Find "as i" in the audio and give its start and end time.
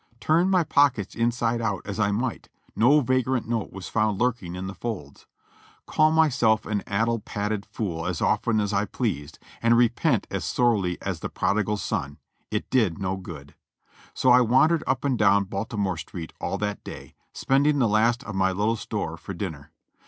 1.85-2.09, 8.59-8.85